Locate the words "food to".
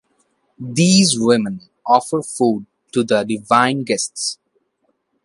2.23-3.03